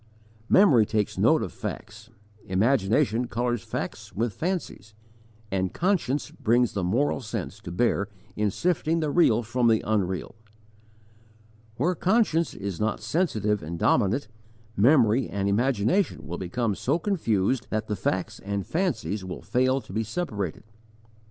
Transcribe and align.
Memory 0.49 0.83
takes 0.87 1.15
note 1.19 1.43
of 1.43 1.53
facts, 1.53 2.09
imagination 2.47 3.27
colours 3.27 3.61
facts 3.61 4.11
with 4.15 4.33
fancies, 4.33 4.95
and 5.51 5.75
conscience 5.75 6.31
brings 6.31 6.73
the 6.73 6.83
moral 6.83 7.21
sense 7.21 7.59
to 7.59 7.71
bear 7.71 8.07
in 8.35 8.49
sifting 8.49 8.99
the 8.99 9.11
real 9.11 9.43
from 9.43 9.67
the 9.67 9.83
unreal. 9.85 10.33
Where 11.75 11.93
conscience 11.93 12.55
is 12.55 12.79
not 12.79 12.99
sensitive 13.03 13.61
and 13.61 13.77
dominant, 13.77 14.27
memory 14.75 15.29
and 15.29 15.47
imagination 15.47 16.25
will 16.25 16.39
become 16.39 16.73
so 16.73 16.97
confused 16.97 17.67
that 17.69 17.85
facts 17.95 18.39
and 18.39 18.65
fancies 18.65 19.23
will 19.23 19.43
fail 19.43 19.81
to 19.81 19.93
be 19.93 20.01
separated. 20.03 20.63